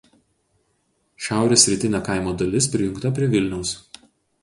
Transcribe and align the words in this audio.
Šiaurės 1.27 1.67
rytinė 1.73 2.01
kaimo 2.09 2.35
dalis 2.43 2.73
prijungta 2.77 3.15
prie 3.21 3.33
Vilniaus. 3.37 3.79